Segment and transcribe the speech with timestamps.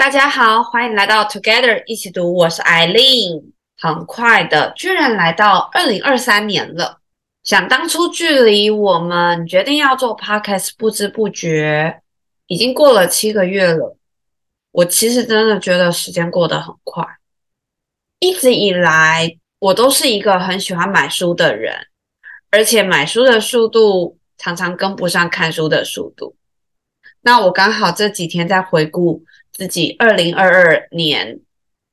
[0.00, 3.52] 大家好，欢迎来到 Together 一起读，我是 Eileen。
[3.76, 7.00] 很快的，居然来到二零二三年了。
[7.44, 12.00] 想当初距离我们决定要做 Podcast，不知不觉
[12.46, 13.98] 已经过了七个月了。
[14.70, 17.04] 我其实真的觉得时间过得很快。
[18.20, 21.76] 一直以来，我都是一个很喜欢买书的人，
[22.50, 26.34] 而且买书的速度常常跟不上看书的速度。
[27.20, 29.22] 那我刚好这几天在回顾。
[29.60, 31.38] 自己二零二二年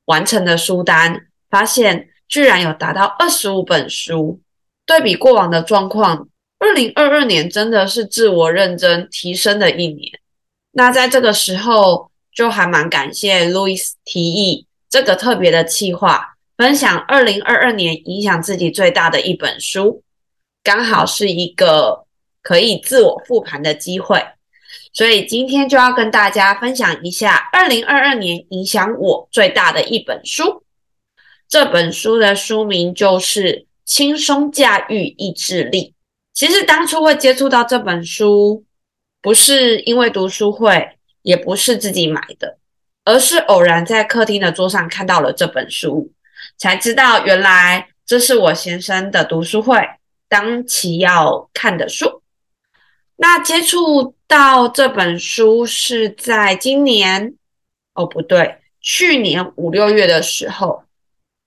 [0.06, 4.40] 完成的书单，发现居然有达到二十五本书。
[4.86, 6.26] 对比过往的状况，
[6.58, 10.18] 二零二二年真的是自我认真提升的一年。
[10.72, 20.02] 那在这个时候，就还蛮感谢 Louis 提议这个特别的企划，分享二零二二年影响自己最大的一本书，
[20.62, 22.06] 刚好是一个
[22.40, 24.24] 可以自我复盘的机会。
[24.98, 30.64] 所以今天就要跟大家分享一下二零二二年影响我最大的一本书。
[31.48, 33.42] 这本书的书名就是
[33.84, 35.90] 《轻松驾驭意志力》。
[36.34, 38.64] 其实当初会接触到这本书，
[39.22, 42.58] 不是因为读书会，也不是自己买的，
[43.04, 46.10] 而是偶然在客厅的桌上看到了这本书，
[46.56, 49.78] 才知道原来这是我先生的读书会
[50.28, 52.17] 当期要看的书。
[53.20, 57.34] 那接触到这本书是在今年，
[57.94, 60.84] 哦，不对，去年五六月的时候。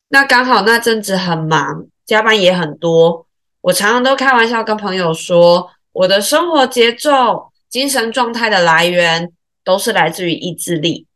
[0.09, 3.25] 那刚好那阵子很忙，加班也很多。
[3.61, 9.31] 我常常都开玩笑跟朋友说，我的生活节奏、精神状态的来源
[9.63, 11.07] 都是来自于意志力。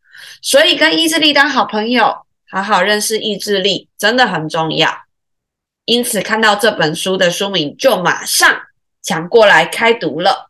[0.41, 2.15] 所以跟意志力当好朋友，
[2.49, 4.89] 好好认识意志力真的很重要。
[5.83, 8.57] 因此看到这本书的书名，就马上。
[9.05, 10.49] 抢过来开读了，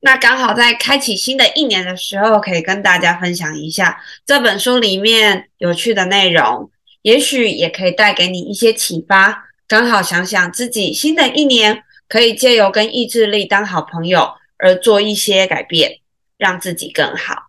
[0.00, 6.70] 那刚好在开启新的一年的时候，可以跟大家分享一下这本书里面有趣的内容，
[7.02, 9.44] 也许也可以带给你一些启发。
[9.68, 15.98] 刚好想想自己新的一年可以借由跟意志力当好朋友而做一些改变，
[16.38, 17.48] 让自己更好。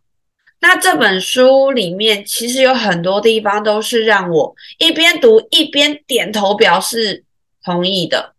[0.60, 7.24] 那这本书里面其实有很多地方都是让我一边读一边点头表示
[7.64, 8.34] 同意的。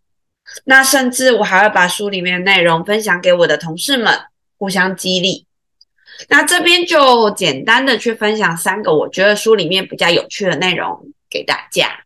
[0.64, 4.18] 那甚至我还会把书里面的内容分享给我的同事们，
[4.56, 5.46] 互相激励。
[6.28, 12.04] 那这边就简单的去分享三个我觉得书里面比较有趣的内容给大家。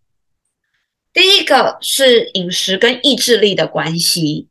[1.15, 4.49] 第一个是饮食跟意志力的关系。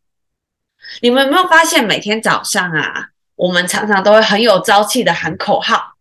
[1.02, 5.96] 你们有没有发现，每天早上啊，我们常常都会很有朝气的喊口号，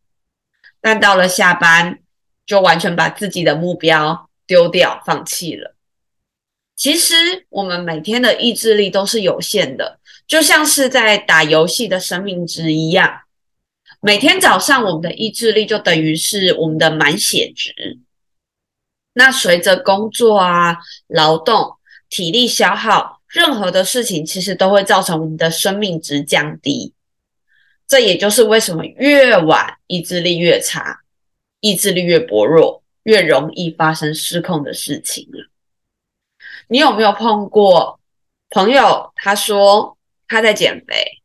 [0.81, 1.99] 但到了下班，
[2.47, 5.75] 就完全把自己的目标丢掉，放弃了。
[6.81, 7.15] 其实
[7.51, 13.21] 我们每天的意志力都是有限的，就像是在打游戏的生命值一样。
[14.01, 17.99] 每天早上我们的意志力就等于是我们的满血值。
[19.13, 21.77] 那随着工作啊、劳动、
[22.09, 26.95] 体力消耗，任何的事情其实都会造成我们的生命值降低。
[27.87, 31.01] 这也就是为什么越晚意志力越差，
[31.61, 35.51] 意志力越薄弱，越容易发生失控的事情了。
[36.71, 37.99] 你有没有碰过
[38.49, 39.13] 朋友？
[39.17, 39.99] 他说
[40.29, 41.21] 他在减肥，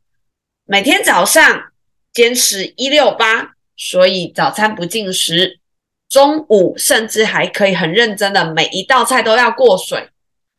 [0.64, 1.70] 每天早上
[2.12, 5.60] 坚持一六八，所以早餐不进食，
[6.08, 10.10] 中午甚至还可以很认真的每一道菜都要过水。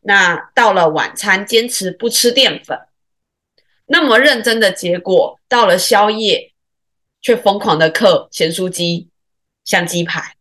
[0.04, 2.80] 那到了晚餐坚持不吃淀粉，
[3.88, 6.54] 那么认真的结果，到了宵夜
[7.22, 9.10] 却疯狂的嗑咸酥鸡、
[9.66, 10.37] 像鸡排。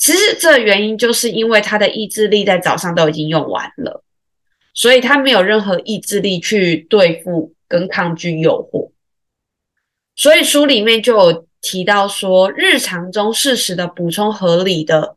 [0.00, 4.02] 其实这原因就是因为他的意志力在早上都已经用完了，
[4.72, 8.92] 所以他没有任何意志力去对付跟抗拒诱惑。
[10.16, 15.16] 所以书里面就有提到说，日常中适时的补充合理的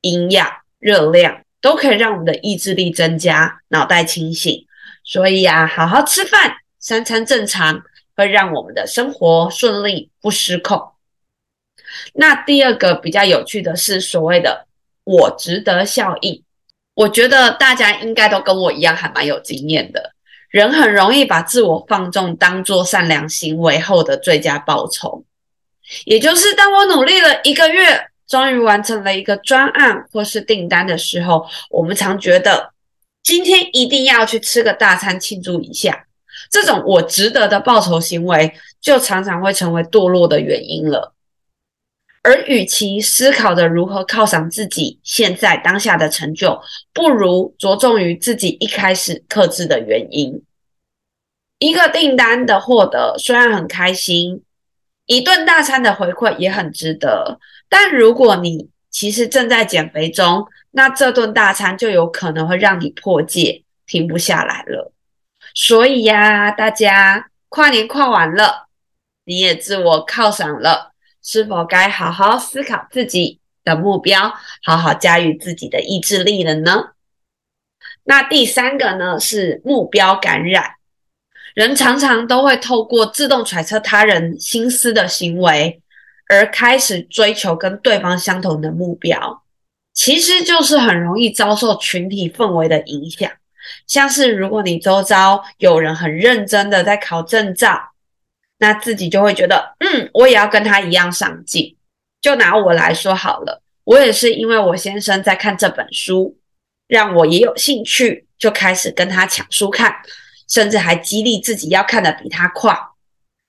[0.00, 0.50] 营养、
[0.80, 4.66] 热量，都可以让我们的意志力增加，脑袋清醒。
[5.04, 7.80] 所以啊，好好吃饭，三餐正常，
[8.16, 10.95] 会让我们的生活顺利，不失控。
[12.14, 14.66] 那第二个比较有趣的是所谓的
[15.04, 16.42] “我值得”效应，
[16.94, 20.12] 我觉得大家应该都跟我一样，还蛮有经验的。
[20.50, 25.24] 人很容易把自我放纵当做善良行为后的最佳报酬，
[26.04, 32.72] 也就是当我努力了一个月，终于完成了一个专案或是订单的时候，我们常觉得
[33.22, 36.06] 今天一定要去吃个大餐庆祝一下。
[36.50, 41.12] 这种“我值得”的报酬行为，就常常会成为堕落的原因了。
[42.26, 46.60] 而与其思考着如何犒赏自己现在当下的成就，
[46.92, 50.42] 不如着重于自己一开始克制的原因。
[51.60, 54.42] 一个订单的获得虽然很开心，
[55.06, 57.38] 一顿大餐的回馈也很值得。
[57.68, 64.92] 但如果你其实正在减肥中，那这顿大餐就有可能会让你破戒，停不下来了。
[65.54, 68.66] 所以呀，大家跨年跨完了，
[69.26, 70.90] 你也自我犒赏了，
[71.26, 74.32] 是否该好好思考自己的目标，
[74.62, 76.90] 好好驾驭自己的意志力了呢？
[78.04, 80.74] 那第三个呢，是目标感染。
[81.54, 85.82] 人常常都会透过自动揣测他人心思的行为，
[86.28, 89.42] 而开始追求跟对方相同的目标，
[89.92, 93.28] 其实就是很容易遭受群体氛围的影响。
[93.88, 97.90] 像是如果你周遭有人很认真的在考证照，
[98.58, 101.76] 那自己就会觉得，嗯，我也要跟他一样上进。
[102.20, 106.38] 就拿我来说好了，我也是因为我先生在看这本书，
[106.88, 109.94] 让我也有兴趣，就开始跟他抢书看，
[110.48, 112.76] 甚至还激励自己要看得比他快。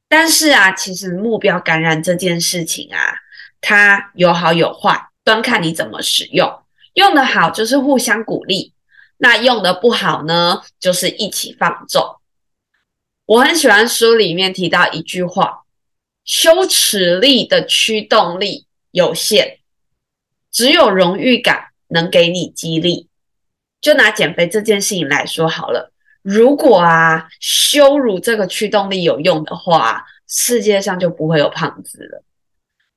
[0.09, 3.15] 但是啊，其实目标感染这件事情啊，
[3.61, 6.61] 它有好有坏，端看你怎么使用。
[6.93, 8.73] 用得好就是互相鼓励。
[9.17, 12.03] 那用的不好呢，就是一起放纵。
[13.27, 15.65] 我很喜欢书里面提到一句话：
[16.23, 19.59] 羞耻力的驱动力有限，
[20.49, 23.09] 只有荣誉感能给你激励。
[23.81, 25.91] 就拿减肥这件事情来说好了，
[26.21, 32.23] 如果啊，羞辱这个驱动力有用的话，世界上就不会有胖子了。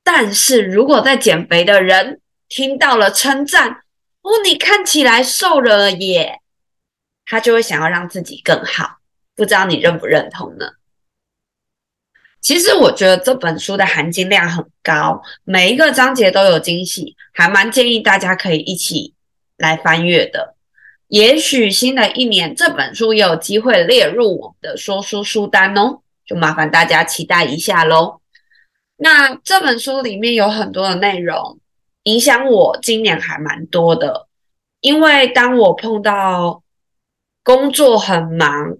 [0.05, 3.82] 但是如果在减肥的人听到了称赞，
[4.23, 6.38] 哦，你看起来瘦了耶，
[7.27, 9.00] 他就会想要让自己更好。
[9.41, 10.67] 不知道你认不认同呢？
[12.43, 19.15] 其实我觉得这本书的含金量很高，每一个章节都有惊喜，还蛮建议大家可以一起
[19.57, 20.57] 来翻阅的。
[21.09, 28.21] 也许新的一年这本书也有机会列入我们的说书书单哦，就麻烦大家期待一下喽。
[28.99, 31.59] 那这本书里面有很多的内容。
[32.03, 34.29] 影响我今年还蛮多的，
[34.83, 36.63] 因为当我碰到
[37.43, 38.77] 工作很忙，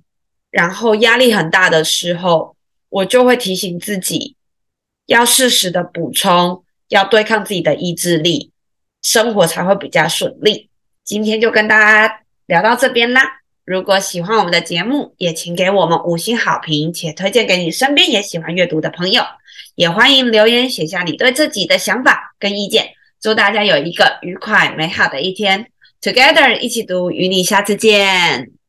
[0.51, 2.57] 然后压力很大的时候，
[2.89, 4.37] 我就会提醒自己
[5.07, 8.51] 要适时的补充，要对抗自己的意志力，
[9.03, 10.69] 生活才会比较顺利。
[11.05, 13.23] 今天就跟大家聊到这边啦。
[13.65, 19.23] 如果喜欢我们的节目，也请给我们五星好评，且推荐给你身边也喜欢阅读的朋友。
[19.77, 22.91] 也欢迎留言写下你对自己的想法跟意见。
[23.21, 25.71] 祝大家有一个愉快美好的一天
[26.03, 28.60] ，Together 一起读，与你下次见。